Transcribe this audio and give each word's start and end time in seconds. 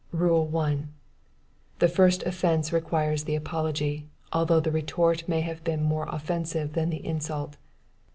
"Rule 0.11 0.47
1. 0.47 0.91
The 1.77 1.87
first 1.87 2.23
offence 2.23 2.73
requires 2.73 3.25
the 3.25 3.35
apology, 3.35 4.07
although 4.33 4.59
the 4.59 4.71
retort 4.71 5.29
may 5.29 5.41
have 5.41 5.63
been 5.63 5.83
more 5.83 6.07
offensive 6.09 6.73
than 6.73 6.89
the 6.89 7.05
insult. 7.05 7.55